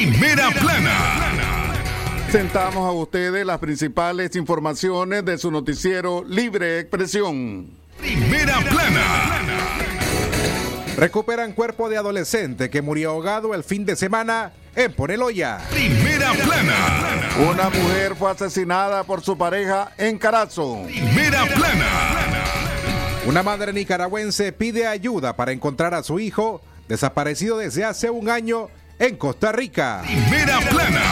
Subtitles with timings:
[0.00, 1.74] Primera plana.
[2.32, 7.68] Sentamos a ustedes las principales informaciones de su noticiero Libre Expresión.
[7.98, 9.02] Primera plana.
[10.96, 15.58] Recuperan cuerpo de adolescente que murió ahogado el fin de semana en Poneloya.
[15.68, 17.50] Primera plana.
[17.50, 20.80] Una mujer fue asesinada por su pareja en Carazo.
[20.86, 21.88] Primera plana.
[23.26, 28.70] Una madre nicaragüense pide ayuda para encontrar a su hijo desaparecido desde hace un año
[29.00, 30.02] en Costa Rica.
[30.04, 31.02] Primera plana.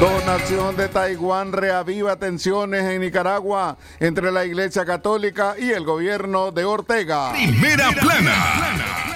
[0.00, 6.64] Donación de Taiwán reaviva tensiones en Nicaragua entre la Iglesia Católica y el gobierno de
[6.64, 7.32] Ortega.
[7.32, 9.14] Primera plana.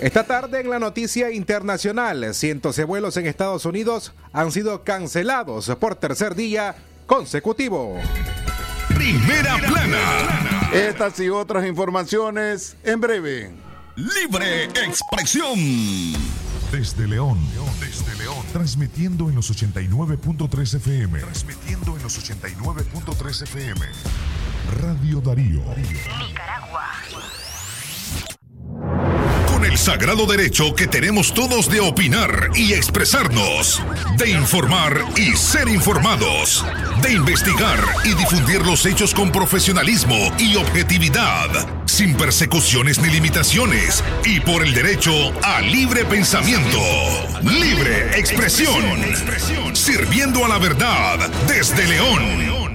[0.00, 5.74] Esta tarde en la noticia internacional, cientos de vuelos en Estados Unidos han sido cancelados
[5.80, 6.76] por tercer día
[7.06, 7.98] consecutivo.
[8.94, 10.68] Primera plana.
[10.74, 13.50] Estas y otras informaciones en breve.
[13.94, 16.45] Libre expresión.
[16.72, 17.38] Desde León,
[17.80, 21.20] desde León, transmitiendo en los 89.3 FM.
[21.20, 23.86] Transmitiendo en los 89.3 FM.
[24.80, 25.62] Radio Darío.
[25.76, 26.90] Nicaragua.
[29.48, 33.80] Con el sagrado derecho que tenemos todos de opinar y expresarnos,
[34.18, 36.64] de informar y ser informados,
[37.00, 41.48] de investigar y difundir los hechos con profesionalismo y objetividad,
[41.96, 46.78] sin persecuciones ni limitaciones, y por el derecho a libre pensamiento,
[47.40, 48.84] libre expresión,
[49.72, 52.65] sirviendo a la verdad desde León.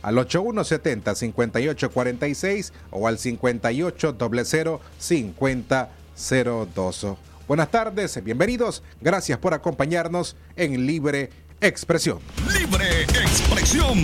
[0.03, 7.07] al 8170 5846 o al 5800 5002.
[7.49, 8.83] Buenas tardes, bienvenidos.
[9.01, 11.31] Gracias por acompañarnos en Libre
[11.61, 12.19] Expresión.
[12.53, 13.97] Libre expresión.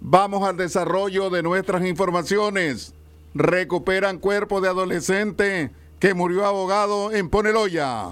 [0.00, 2.92] Vamos al desarrollo de nuestras informaciones.
[3.34, 8.10] Recuperan cuerpo de adolescente que murió ahogado en Poneloya.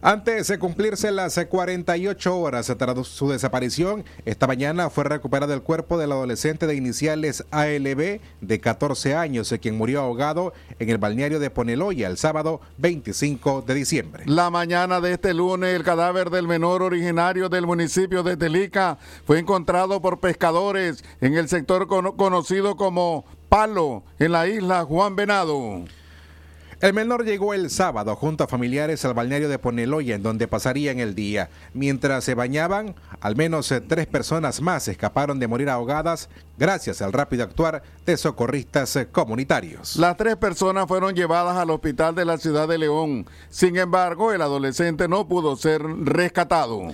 [0.00, 5.98] Antes de cumplirse las 48 horas tras su desaparición, esta mañana fue recuperado el cuerpo
[5.98, 11.50] del adolescente de iniciales ALB de 14 años, quien murió ahogado en el balneario de
[11.50, 14.22] Poneloya el sábado 25 de diciembre.
[14.26, 19.40] La mañana de este lunes, el cadáver del menor originario del municipio de Telica fue
[19.40, 25.82] encontrado por pescadores en el sector cono- conocido como Palo, en la isla Juan Venado.
[26.80, 31.00] El menor llegó el sábado junto a familiares al balneario de Poneloya, en donde pasarían
[31.00, 31.50] el día.
[31.74, 37.12] Mientras se bañaban, al menos eh, tres personas más escaparon de morir ahogadas gracias al
[37.12, 39.96] rápido actuar de socorristas eh, comunitarios.
[39.96, 43.26] Las tres personas fueron llevadas al hospital de la ciudad de León.
[43.48, 46.92] Sin embargo, el adolescente no pudo ser rescatado.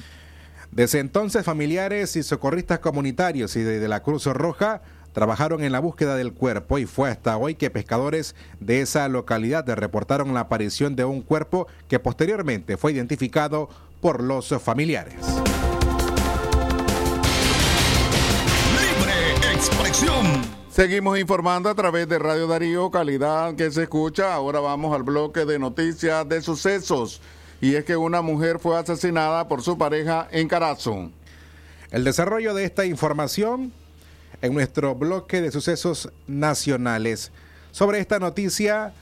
[0.71, 4.81] Desde entonces, familiares y socorristas comunitarios y de, de la Cruz Roja
[5.15, 9.66] trabajaron en la búsqueda del cuerpo y fue hasta hoy que pescadores de esa localidad
[9.66, 13.71] reportaron la aparición de un cuerpo que posteriormente fue identificado
[14.03, 15.15] por los familiares.
[18.72, 20.27] Libre expresión.
[20.69, 24.34] Seguimos informando a través de Radio Darío, calidad que se escucha.
[24.34, 27.22] Ahora vamos al bloque de noticias de sucesos.
[27.60, 31.10] Y es que una mujer fue asesinada por su pareja en Carazo.
[31.93, 33.72] El desarrollo de esta información
[34.45, 37.33] en nuestro bloque de sucesos nacionales.
[37.71, 38.93] Sobre esta noticia,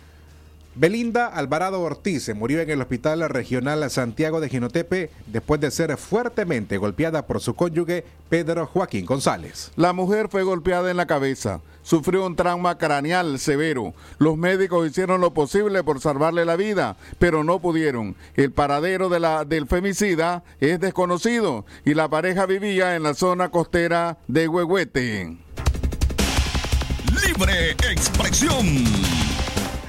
[0.75, 5.95] Belinda Alvarado Ortiz se murió en el Hospital Regional Santiago de Ginotepe después de ser
[5.99, 9.71] fuertemente golpeada por su cónyuge Pedro Joaquín González.
[9.77, 13.93] La mujer fue golpeada en la cabeza, sufrió un trauma craneal severo.
[14.17, 18.17] Los médicos hicieron lo posible por salvarle la vida, pero no pudieron.
[18.35, 23.51] El paradero de la, del femicida es desconocido y la pareja vivía en la zona
[23.51, 25.37] costera de Huehuete.
[27.27, 29.22] Libre expresión.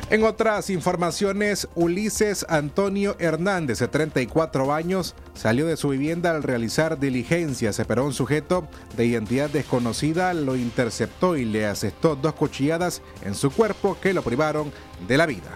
[0.10, 7.00] En otras informaciones, Ulises Antonio Hernández, de 34 años, salió de su vivienda al realizar
[7.00, 13.34] diligencias, pero un sujeto de identidad desconocida lo interceptó y le asestó dos cuchilladas en
[13.34, 14.72] su cuerpo que lo privaron
[15.08, 15.50] de la vida.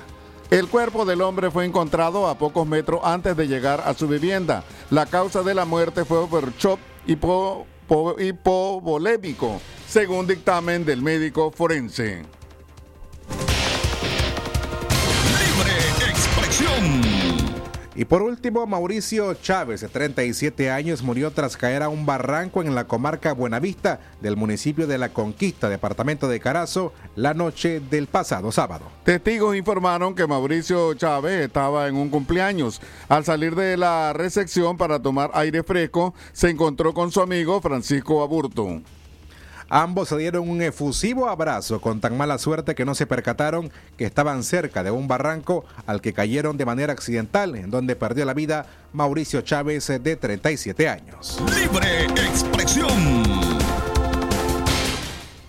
[0.50, 4.64] El cuerpo del hombre fue encontrado a pocos metros antes de llegar a su vivienda.
[4.90, 6.80] La causa de la muerte fue por shock
[8.18, 12.37] hipovolémico, según dictamen del médico forense.
[17.98, 22.76] Y por último, Mauricio Chávez, de 37 años, murió tras caer a un barranco en
[22.76, 28.52] la comarca Buenavista del municipio de La Conquista, departamento de Carazo, la noche del pasado
[28.52, 28.86] sábado.
[29.04, 32.82] Testigos informaron que Mauricio Chávez estaba en un cumpleaños.
[33.10, 38.22] Al salir de la recepción para tomar aire fresco, se encontró con su amigo Francisco
[38.22, 38.80] Aburto.
[39.70, 44.06] Ambos se dieron un efusivo abrazo con tan mala suerte que no se percataron que
[44.06, 48.34] estaban cerca de un barranco al que cayeron de manera accidental, en donde perdió la
[48.34, 51.42] vida Mauricio Chávez de 37 años.
[51.54, 52.88] Libre expresión.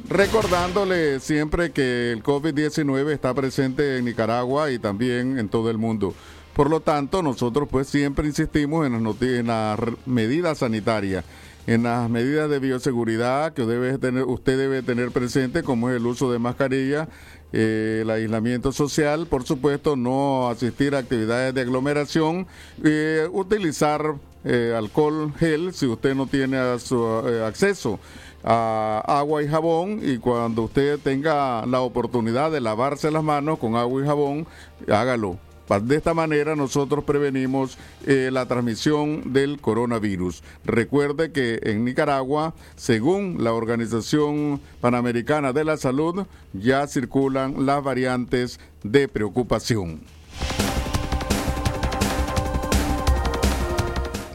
[0.09, 6.13] Recordándole siempre que el COVID-19 está presente en Nicaragua y también en todo el mundo.
[6.55, 11.25] Por lo tanto, nosotros pues siempre insistimos en las, en las medidas sanitarias
[11.69, 16.07] en las medidas de bioseguridad que debe tener, usted debe tener presente, como es el
[16.07, 17.09] uso de mascarilla,
[17.53, 22.47] eh, el aislamiento social, por supuesto, no asistir a actividades de aglomeración,
[22.83, 27.05] eh, utilizar eh, alcohol gel si usted no tiene su,
[27.45, 28.01] acceso
[28.43, 33.77] a agua y jabón y cuando usted tenga la oportunidad de lavarse las manos con
[33.77, 34.47] agua y jabón,
[34.91, 35.37] hágalo
[35.69, 37.77] de esta manera nosotros prevenimos
[38.07, 40.43] eh, la transmisión del coronavirus.
[40.65, 48.59] Recuerde que en Nicaragua, según la Organización Panamericana de la Salud, ya circulan las variantes
[48.83, 50.01] de preocupación.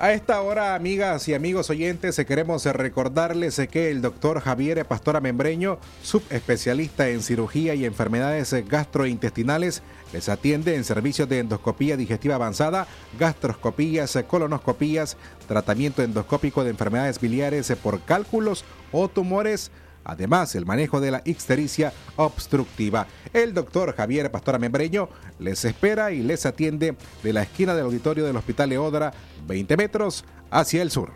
[0.03, 5.79] A esta hora, amigas y amigos oyentes, queremos recordarles que el doctor Javier Pastora Membreño,
[6.01, 12.85] subespecialista en cirugía y enfermedades gastrointestinales, les atiende en servicios de endoscopía digestiva avanzada,
[13.17, 15.15] gastroscopías, colonoscopías,
[15.47, 19.71] tratamiento endoscópico de enfermedades biliares por cálculos o tumores
[20.03, 23.07] Además, el manejo de la ixtericia obstructiva.
[23.31, 25.09] El doctor Javier Pastora Membreño
[25.39, 29.13] les espera y les atiende de la esquina del auditorio del Hospital Leodra,
[29.47, 31.11] 20 metros hacia el sur.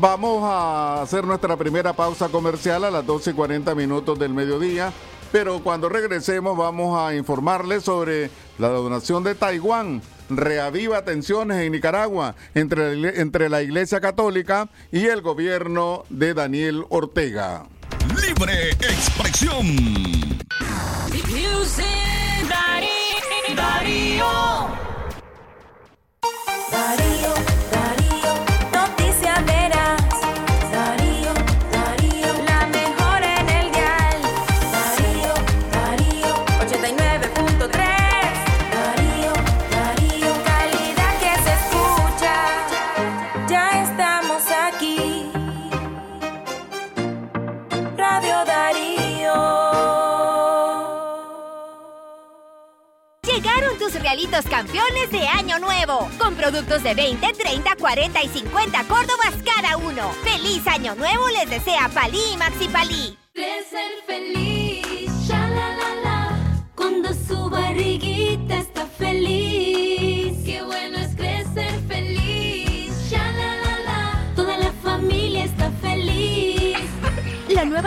[0.00, 4.92] Vamos a hacer nuestra primera pausa comercial a las 12 y 40 minutos del mediodía,
[5.30, 8.28] pero cuando regresemos vamos a informarles sobre
[8.58, 15.22] la donación de Taiwán reaviva tensiones en Nicaragua entre, entre la Iglesia Católica y el
[15.22, 17.66] gobierno de Daniel Ortega.
[18.20, 19.66] Libre expresión.
[54.12, 56.08] Regalitos campeones de Año Nuevo.
[56.18, 60.12] Con productos de 20, 30, 40 y 50 Córdobas cada uno.
[60.22, 61.28] ¡Feliz Año Nuevo!
[61.28, 63.16] Les desea Palí y Maxi Palí.
[63.34, 66.38] De ser feliz, ya la la la,
[66.74, 68.11] cuando su barriguita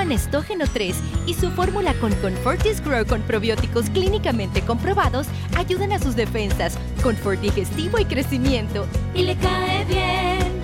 [0.05, 0.95] La nueva Nestógeno 3
[1.25, 5.25] y su fórmula con Confortis Grow con probióticos clínicamente comprobados
[5.57, 8.85] ayudan a sus defensas, confort digestivo y crecimiento.
[9.15, 10.61] Y le cae bien.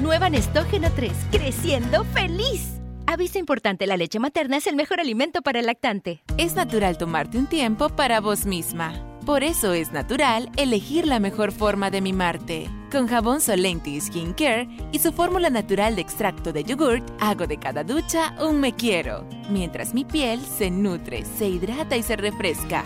[0.00, 2.80] Nueva Nestógeno 3, creciendo feliz.
[3.08, 6.22] Aviso importante, la leche materna es el mejor alimento para el lactante.
[6.38, 8.92] Es natural tomarte un tiempo para vos misma.
[9.26, 14.66] Por eso es natural elegir la mejor forma de mimarte Con jabón Solenti Skin Care
[14.90, 19.28] y su fórmula natural de extracto de yogurt, hago de cada ducha un me quiero,
[19.50, 22.84] mientras mi piel se nutre, se hidrata y se refresca.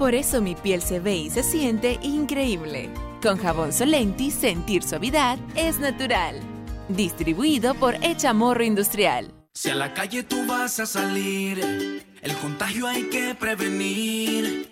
[0.00, 2.90] Por eso mi piel se ve y se siente increíble.
[3.22, 6.40] Con jabón Solenti, sentir suavidad es natural.
[6.88, 9.32] Distribuido por Echamorro Industrial.
[9.54, 11.60] Si a la calle tú vas a salir,
[12.20, 14.71] el contagio hay que prevenir.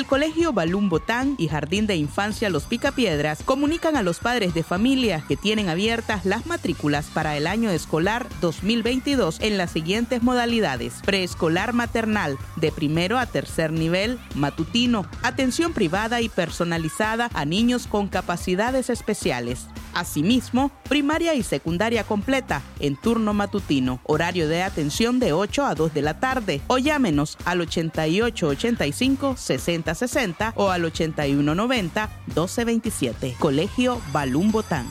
[0.00, 4.62] El Colegio Balún Botán y Jardín de Infancia Los Picapiedras comunican a los padres de
[4.62, 10.94] familia que tienen abiertas las matrículas para el año escolar 2022 en las siguientes modalidades.
[11.04, 18.08] Preescolar maternal, de primero a tercer nivel, matutino, atención privada y personalizada a niños con
[18.08, 19.66] capacidades especiales.
[19.94, 25.94] Asimismo, primaria y secundaria completa en turno matutino, horario de atención de 8 a 2
[25.94, 33.36] de la tarde o llámenos al 8885 6060 o al 8190 1227.
[33.38, 34.86] Colegio Balún Botán.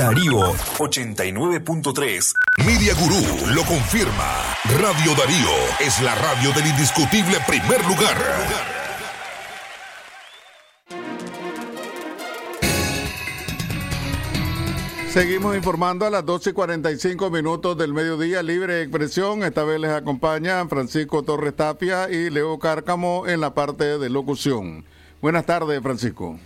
[0.00, 2.32] Darío 89.3.
[2.64, 4.56] Media Gurú lo confirma.
[4.80, 8.16] Radio Darío es la radio del indiscutible primer lugar.
[15.10, 19.42] Seguimos informando a las 12 y 45 minutos del mediodía, libre expresión.
[19.42, 24.86] Esta vez les acompañan Francisco Torres Tapia y Leo Cárcamo en la parte de locución.
[25.20, 26.38] Buenas tardes, Francisco.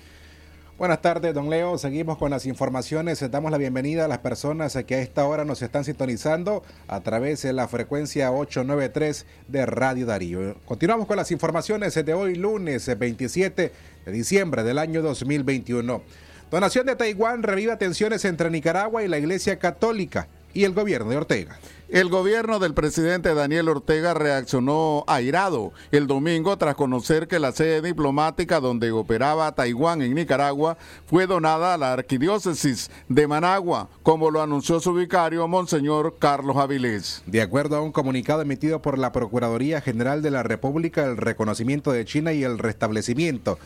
[0.76, 1.78] Buenas tardes, don Leo.
[1.78, 3.20] Seguimos con las informaciones.
[3.30, 7.42] Damos la bienvenida a las personas que a esta hora nos están sintonizando a través
[7.42, 10.56] de la frecuencia 893 de Radio Darío.
[10.64, 13.72] Continuamos con las informaciones de hoy, lunes 27
[14.04, 16.02] de diciembre del año 2021.
[16.50, 21.16] Donación de Taiwán reviva tensiones entre Nicaragua y la Iglesia Católica y el gobierno de
[21.16, 21.58] Ortega.
[21.90, 27.82] El gobierno del presidente Daniel Ortega reaccionó airado el domingo tras conocer que la sede
[27.82, 34.42] diplomática donde operaba Taiwán en Nicaragua fue donada a la arquidiócesis de Managua, como lo
[34.42, 37.22] anunció su vicario, Monseñor Carlos Avilés.
[37.26, 41.92] De acuerdo a un comunicado emitido por la Procuraduría General de la República, el reconocimiento
[41.92, 43.58] de China y el restablecimiento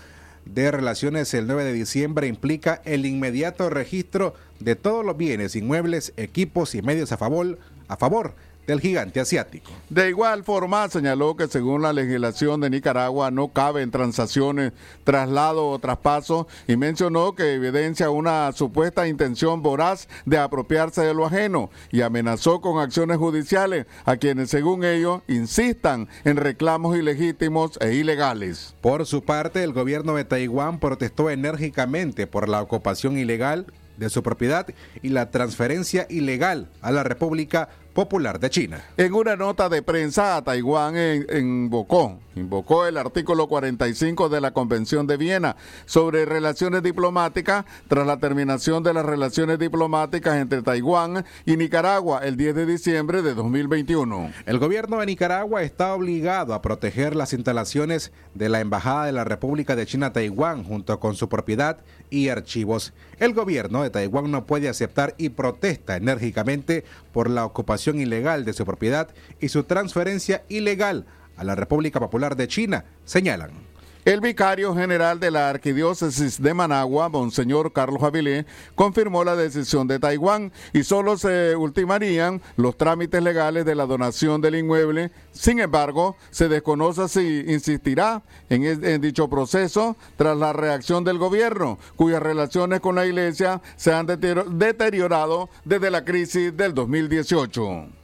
[0.54, 6.12] de relaciones el 9 de diciembre implica el inmediato registro de todos los bienes, inmuebles,
[6.16, 8.34] equipos y medios a favor, a favor
[8.68, 9.72] del gigante asiático.
[9.88, 15.78] De igual forma, señaló que según la legislación de Nicaragua no caben transacciones, traslado o
[15.78, 22.02] traspaso y mencionó que evidencia una supuesta intención voraz de apropiarse de lo ajeno y
[22.02, 28.74] amenazó con acciones judiciales a quienes, según ellos, insistan en reclamos ilegítimos e ilegales.
[28.82, 33.64] Por su parte, el gobierno de Taiwán protestó enérgicamente por la ocupación ilegal
[33.98, 34.66] de su propiedad
[35.02, 37.68] y la transferencia ilegal a la República
[38.02, 38.80] Popular de China.
[38.96, 45.08] En una nota de prensa, Taiwán en- invocó, invocó el artículo 45 de la Convención
[45.08, 51.56] de Viena sobre relaciones diplomáticas tras la terminación de las relaciones diplomáticas entre Taiwán y
[51.56, 54.30] Nicaragua el 10 de diciembre de 2021.
[54.46, 59.24] El gobierno de Nicaragua está obligado a proteger las instalaciones de la Embajada de la
[59.24, 61.78] República de China Taiwán junto con su propiedad
[62.10, 62.92] y archivos.
[63.18, 68.52] El gobierno de Taiwán no puede aceptar y protesta enérgicamente por la ocupación ilegal de
[68.52, 69.08] su propiedad
[69.40, 73.67] y su transferencia ilegal a la República Popular de China, señalan.
[74.08, 79.98] El vicario general de la Arquidiócesis de Managua, Monseñor Carlos Avilé, confirmó la decisión de
[79.98, 85.10] Taiwán y solo se ultimarían los trámites legales de la donación del inmueble.
[85.32, 91.78] Sin embargo, se desconoce si insistirá en, en dicho proceso tras la reacción del gobierno,
[91.94, 97.97] cuyas relaciones con la iglesia se han deteriorado desde la crisis del 2018.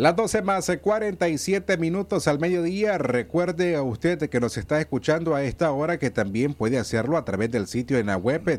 [0.00, 2.96] Las 12 más eh, 47 minutos al mediodía.
[2.96, 7.26] Recuerde a usted que nos está escuchando a esta hora que también puede hacerlo a
[7.26, 8.58] través del sitio en la web eh,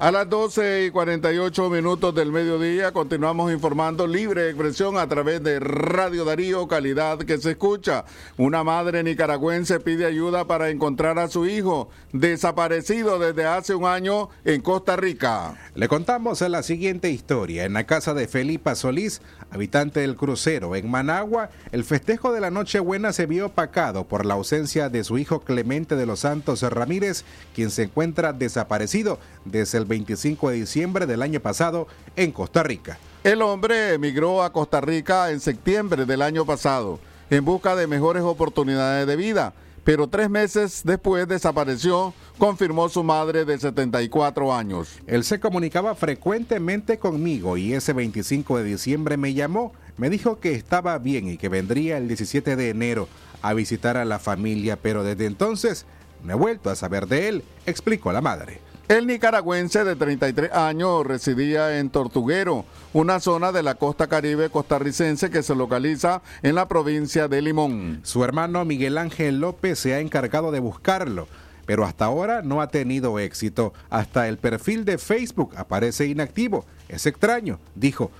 [0.00, 5.60] A las 12 y 48 minutos del mediodía continuamos informando libre expresión a través de
[5.60, 8.04] Radio Darío, calidad que se escucha.
[8.36, 14.30] Una madre nicaragüense pide ayuda para encontrar a su hijo desaparecido desde hace un año
[14.44, 15.54] en Costa Rica.
[15.76, 17.64] Le contamos la siguiente historia.
[17.64, 19.22] En la casa de Felipa Solís,
[19.52, 24.34] habitante del crucero en Managua, el festejo de la Nochebuena se vio opacado por la
[24.34, 27.24] ausencia de su hijo Clemente de los Santos Ramírez,
[27.54, 31.86] quien se encuentra desaparecido desde el 25 de diciembre del año pasado
[32.16, 32.98] en Costa Rica.
[33.22, 37.00] El hombre emigró a Costa Rica en septiembre del año pasado
[37.30, 43.44] en busca de mejores oportunidades de vida, pero tres meses después desapareció, confirmó su madre
[43.44, 44.88] de 74 años.
[45.06, 50.52] Él se comunicaba frecuentemente conmigo y ese 25 de diciembre me llamó, me dijo que
[50.52, 53.08] estaba bien y que vendría el 17 de enero
[53.42, 55.86] a visitar a la familia, pero desde entonces
[56.24, 58.60] no he vuelto a saber de él, explicó la madre.
[58.86, 65.30] El nicaragüense de 33 años residía en Tortuguero, una zona de la costa caribe costarricense
[65.30, 68.00] que se localiza en la provincia de Limón.
[68.02, 71.28] Su hermano Miguel Ángel López se ha encargado de buscarlo,
[71.64, 73.72] pero hasta ahora no ha tenido éxito.
[73.88, 76.66] Hasta el perfil de Facebook aparece inactivo.
[76.90, 78.10] Es extraño, dijo.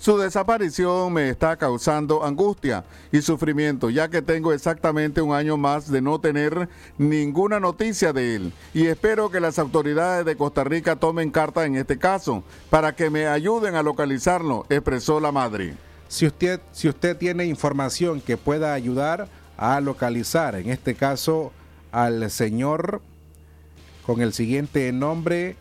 [0.00, 5.90] Su desaparición me está causando angustia y sufrimiento, ya que tengo exactamente un año más
[5.90, 8.52] de no tener ninguna noticia de él.
[8.72, 13.10] Y espero que las autoridades de Costa Rica tomen carta en este caso para que
[13.10, 15.74] me ayuden a localizarlo, expresó la madre.
[16.08, 21.52] Si usted, si usted tiene información que pueda ayudar a localizar, en este caso,
[21.92, 23.02] al señor
[24.06, 25.56] con el siguiente nombre,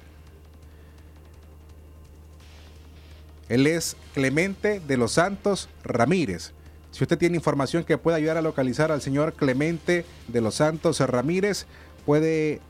[3.49, 6.53] él es Clemente de los Santos Ramírez.
[6.91, 10.99] Si usted tiene información que pueda ayudar a localizar al señor Clemente de los Santos
[11.01, 11.65] Ramírez,
[12.05, 12.61] puede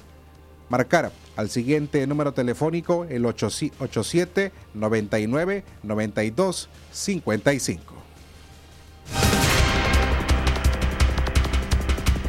[0.70, 7.94] marcar al siguiente número telefónico, el 87 99 92 55.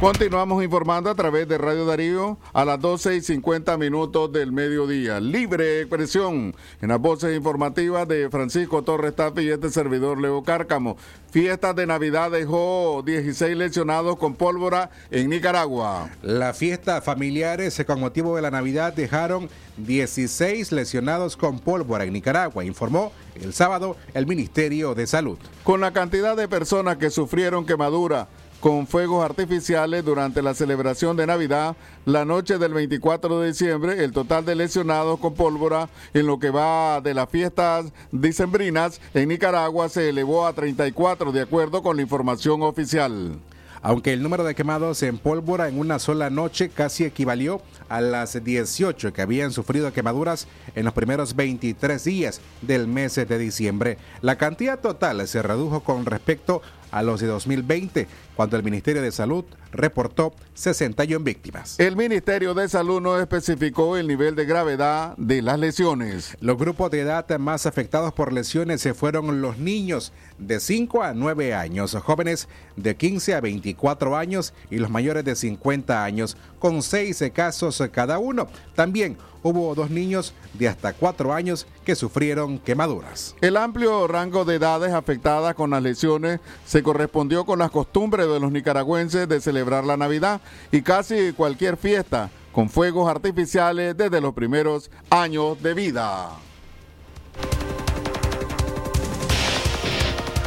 [0.01, 5.19] Continuamos informando a través de Radio Darío a las 12 y 50 minutos del mediodía.
[5.19, 10.97] Libre expresión en las voces informativas de Francisco Torres Tafi y este servidor Leo Cárcamo.
[11.29, 16.09] Fiestas de Navidad dejó 16 lesionados con pólvora en Nicaragua.
[16.23, 22.65] La fiesta familiares con motivo de la Navidad dejaron 16 lesionados con pólvora en Nicaragua,
[22.65, 25.37] informó el sábado el Ministerio de Salud.
[25.63, 28.27] Con la cantidad de personas que sufrieron quemadura
[28.61, 34.11] con fuegos artificiales durante la celebración de Navidad, la noche del 24 de diciembre, el
[34.11, 39.89] total de lesionados con pólvora en lo que va de las fiestas dicembrinas en Nicaragua
[39.89, 43.39] se elevó a 34 de acuerdo con la información oficial.
[43.81, 48.41] Aunque el número de quemados en pólvora en una sola noche casi equivalió a las
[48.41, 54.37] 18 que habían sufrido quemaduras en los primeros 23 días del mes de diciembre, la
[54.37, 59.45] cantidad total se redujo con respecto a los de 2020, cuando el Ministerio de Salud
[59.71, 61.79] reportó 61 víctimas.
[61.79, 66.35] El Ministerio de Salud no especificó el nivel de gravedad de las lesiones.
[66.41, 71.13] Los grupos de edad más afectados por lesiones se fueron los niños de 5 a
[71.13, 76.81] 9 años, jóvenes de 15 a 24 años y los mayores de 50 años, con
[76.81, 78.47] 6 casos cada uno.
[78.75, 83.35] También hubo dos niños de hasta 4 años que sufrieron quemaduras.
[83.41, 88.39] El amplio rango de edades afectadas con las lesiones se correspondió con las costumbres de
[88.39, 90.41] los nicaragüenses de celebrar la Navidad
[90.71, 96.29] y casi cualquier fiesta con fuegos artificiales desde los primeros años de vida.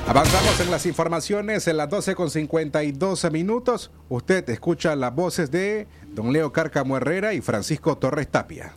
[0.07, 3.90] Avanzamos en las informaciones en las 12 con 52 minutos.
[4.11, 8.72] Usted escucha las voces de don Leo Cárcamo Herrera y Francisco Torres Tapia.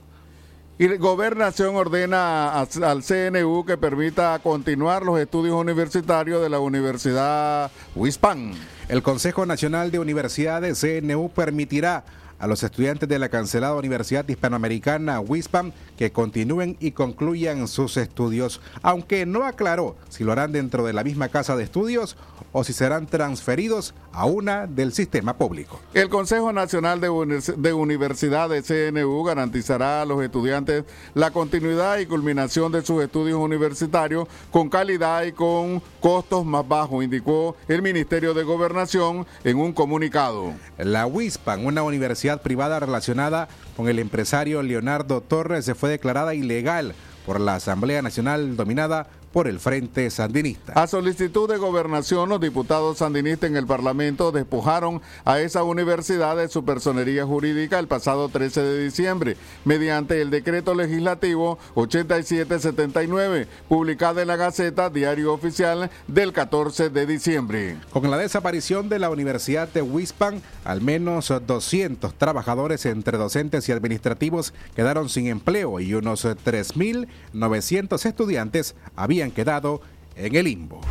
[0.80, 7.72] Y la Gobernación ordena al CNU que permita continuar los estudios universitarios de la Universidad
[7.96, 8.52] Wispan.
[8.88, 12.04] El Consejo Nacional de Universidades CNU permitirá
[12.40, 18.62] a los estudiantes de la cancelada Universidad Hispanoamericana WISPAM que continúen y concluyan sus estudios,
[18.82, 22.16] aunque no aclaró si lo harán dentro de la misma casa de estudios
[22.52, 25.80] o si serán transferidos a una del sistema público.
[25.94, 32.08] El Consejo Nacional de, Univers- de Universidades CNU garantizará a los estudiantes la continuidad y
[32.08, 38.34] culminación de sus estudios universitarios con calidad y con costos más bajos, indicó el Ministerio
[38.34, 40.54] de Gobernación en un comunicado.
[40.80, 46.96] La WISPAN, una universidad privada relacionada con el empresario Leonardo Torres, se fue declarada ilegal
[47.28, 50.74] por la Asamblea Nacional dominada por el Frente Sandinista.
[50.74, 56.48] A solicitud de gobernación, los diputados sandinistas en el Parlamento despojaron a esa universidad de
[56.48, 64.28] su personería jurídica el pasado 13 de diciembre, mediante el decreto legislativo 8779, publicado en
[64.30, 67.78] la Gaceta Diario Oficial del 14 de diciembre.
[67.92, 73.72] Con la desaparición de la Universidad de Wispan, al menos 200 trabajadores entre docentes y
[73.72, 79.82] administrativos quedaron sin empleo y unos 3.900 estudiantes habían quedado
[80.16, 80.82] en el limbo.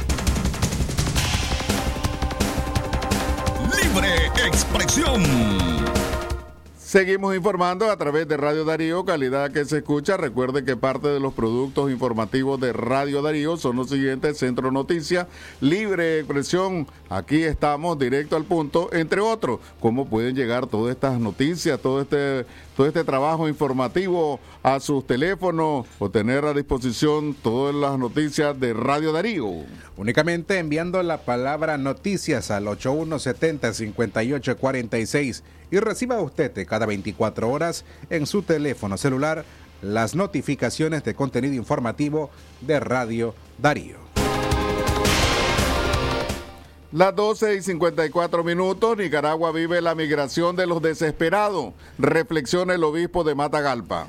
[3.83, 5.23] Libre expresión.
[6.79, 10.17] Seguimos informando a través de Radio Darío, calidad que se escucha.
[10.17, 15.27] Recuerde que parte de los productos informativos de Radio Darío son los siguientes: Centro Noticias,
[15.61, 16.87] Libre Expresión.
[17.11, 19.59] Aquí estamos directo al punto, entre otros.
[19.81, 25.87] ¿Cómo pueden llegar todas estas noticias, todo este, todo este trabajo informativo a sus teléfonos
[25.99, 29.49] o tener a disposición todas las noticias de Radio Darío?
[29.97, 38.43] Únicamente enviando la palabra noticias al 8170-5846 y reciba usted cada 24 horas en su
[38.43, 39.47] teléfono celular
[39.81, 42.29] las notificaciones de contenido informativo
[42.61, 44.06] de Radio Darío.
[46.97, 51.75] Las 12 y 54 minutos, Nicaragua vive la migración de los desesperados.
[51.99, 54.07] Reflexiona el obispo de Matagalpa.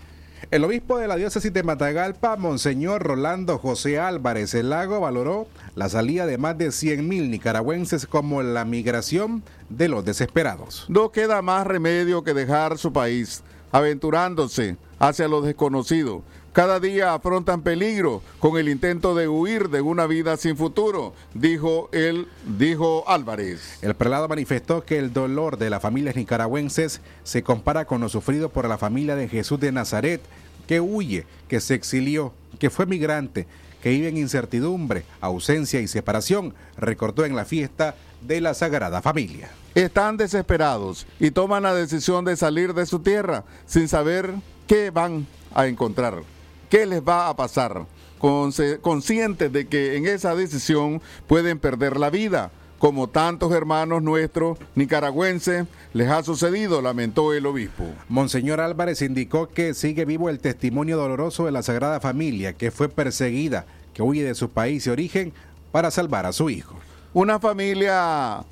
[0.52, 5.89] El obispo de la diócesis de Matagalpa, Monseñor Rolando José Álvarez El Lago, valoró la
[5.89, 10.86] salida de más de 100.000 nicaragüenses como la migración de los desesperados.
[10.88, 16.23] No queda más remedio que dejar su país, aventurándose hacia lo desconocido.
[16.58, 21.88] Cada día afrontan peligro con el intento de huir de una vida sin futuro, dijo
[21.91, 23.78] él, dijo Álvarez.
[23.84, 28.50] El prelado manifestó que el dolor de las familias nicaragüenses se compara con lo sufrido
[28.50, 30.20] por la familia de Jesús de Nazaret,
[30.67, 33.46] que huye, que se exilió, que fue migrante,
[33.84, 37.93] que vive en incertidumbre, ausencia y separación, recordó en la fiesta
[38.24, 39.52] de la Sagrada Familia.
[39.76, 44.34] Están desesperados y toman la decisión de salir de su tierra sin saber
[44.65, 46.24] qué van a encontrar,
[46.69, 47.86] qué les va a pasar,
[48.19, 55.65] conscientes de que en esa decisión pueden perder la vida, como tantos hermanos nuestros nicaragüenses
[55.93, 57.86] les ha sucedido, lamentó el obispo.
[58.08, 62.88] Monseñor Álvarez indicó que sigue vivo el testimonio doloroso de la Sagrada Familia, que fue
[62.88, 65.34] perseguida, que huye de su país de origen
[65.71, 66.75] para salvar a su hijo.
[67.13, 68.43] Una familia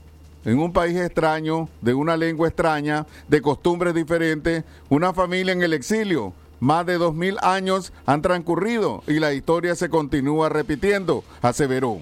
[0.44, 5.74] en un país extraño, de una lengua extraña, de costumbres diferentes, una familia en el
[5.74, 6.34] exilio.
[6.66, 12.00] Más de dos mil años han transcurrido y la historia se continúa repitiendo, aseveró.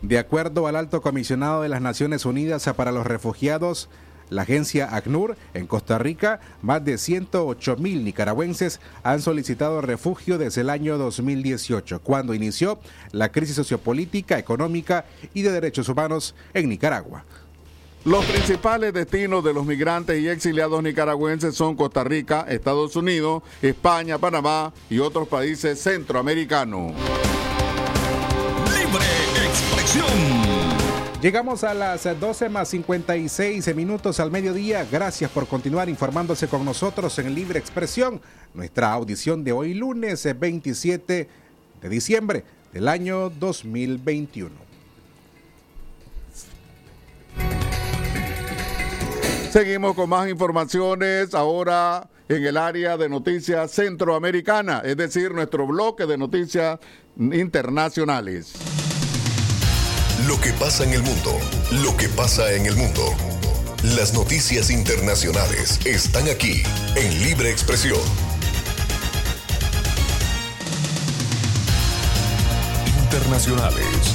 [0.00, 3.88] De acuerdo al alto comisionado de las Naciones Unidas para los Refugiados,
[4.28, 10.62] la agencia ACNUR en Costa Rica, más de 108 mil nicaragüenses han solicitado refugio desde
[10.62, 12.80] el año 2018, cuando inició
[13.12, 17.24] la crisis sociopolítica, económica y de derechos humanos en Nicaragua.
[18.04, 24.18] Los principales destinos de los migrantes y exiliados nicaragüenses son Costa Rica, Estados Unidos, España,
[24.18, 26.94] Panamá y otros países centroamericanos.
[28.74, 29.04] Libre
[29.46, 30.06] expresión.
[31.22, 34.84] Llegamos a las 12 más 56 minutos al mediodía.
[34.90, 38.20] Gracias por continuar informándose con nosotros en Libre Expresión.
[38.52, 41.28] Nuestra audición de hoy lunes 27
[41.80, 44.71] de diciembre del año 2021.
[49.52, 56.06] Seguimos con más informaciones ahora en el área de noticias centroamericana, es decir, nuestro bloque
[56.06, 56.78] de noticias
[57.18, 58.54] internacionales.
[60.26, 61.38] Lo que pasa en el mundo,
[61.84, 63.02] lo que pasa en el mundo.
[63.94, 66.62] Las noticias internacionales están aquí
[66.96, 68.00] en Libre Expresión.
[73.04, 74.14] Internacionales.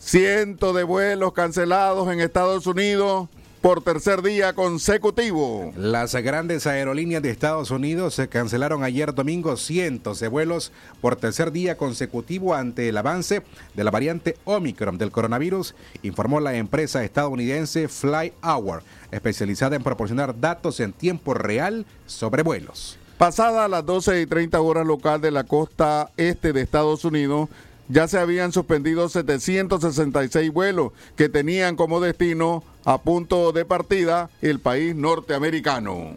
[0.00, 3.28] Cientos de vuelos cancelados en Estados Unidos
[3.66, 5.72] por tercer día consecutivo.
[5.76, 11.50] Las grandes aerolíneas de Estados Unidos se cancelaron ayer domingo cientos de vuelos por tercer
[11.50, 13.42] día consecutivo ante el avance
[13.74, 15.74] de la variante Omicron del coronavirus,
[16.04, 23.00] informó la empresa estadounidense FlyHour, especializada en proporcionar datos en tiempo real sobre vuelos.
[23.18, 27.48] Pasadas las 12 y 30 horas local de la costa este de Estados Unidos,
[27.88, 34.60] ya se habían suspendido 766 vuelos que tenían como destino a punto de partida el
[34.60, 36.14] país norteamericano.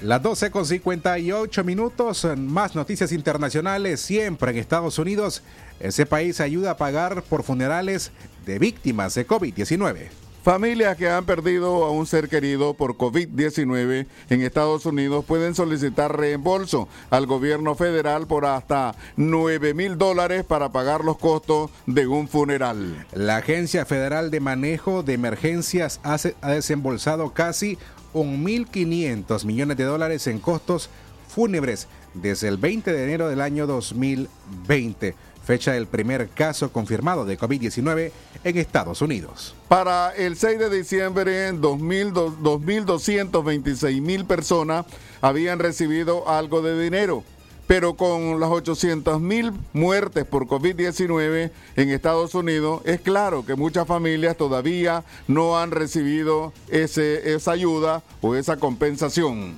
[0.00, 5.42] Las 12 con 58 minutos, más noticias internacionales, siempre en Estados Unidos.
[5.80, 8.12] Ese país ayuda a pagar por funerales
[8.46, 10.27] de víctimas de COVID-19.
[10.48, 16.18] Familias que han perdido a un ser querido por COVID-19 en Estados Unidos pueden solicitar
[16.18, 22.28] reembolso al gobierno federal por hasta 9 mil dólares para pagar los costos de un
[22.28, 23.06] funeral.
[23.12, 26.16] La Agencia Federal de Manejo de Emergencias ha
[26.48, 27.76] desembolsado casi
[28.14, 30.88] 1.500 millones de dólares en costos
[31.28, 35.14] fúnebres desde el 20 de enero del año 2020,
[35.48, 38.12] fecha del primer caso confirmado de COVID-19
[38.44, 39.54] en Estados Unidos.
[39.66, 44.84] Para el 6 de diciembre, 2000 do- 2.226 mil personas
[45.22, 47.24] habían recibido algo de dinero.
[47.66, 53.86] Pero con las 800 mil muertes por COVID-19 en Estados Unidos, es claro que muchas
[53.86, 59.54] familias todavía no han recibido ese, esa ayuda o esa compensación.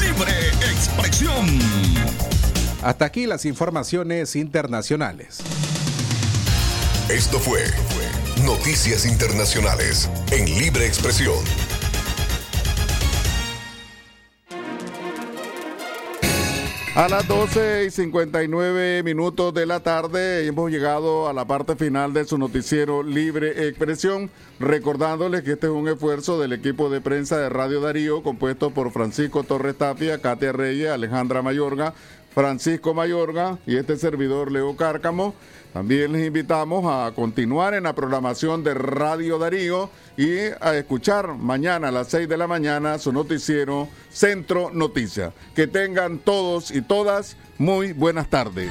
[0.00, 0.32] Libre
[0.72, 2.35] expresión.
[2.86, 5.38] Hasta aquí las informaciones internacionales.
[7.10, 7.64] Esto fue
[8.44, 11.34] Noticias Internacionales en Libre Expresión.
[16.96, 22.14] A las 12 y 59 minutos de la tarde hemos llegado a la parte final
[22.14, 27.36] de su noticiero Libre Expresión, recordándoles que este es un esfuerzo del equipo de prensa
[27.36, 31.92] de Radio Darío, compuesto por Francisco Torres Tapia, Katia Reyes, Alejandra Mayorga,
[32.36, 35.34] Francisco Mayorga y este servidor Leo Cárcamo.
[35.72, 41.88] También les invitamos a continuar en la programación de Radio Darío y a escuchar mañana
[41.88, 45.32] a las 6 de la mañana su noticiero Centro Noticias.
[45.54, 48.70] Que tengan todos y todas muy buenas tardes.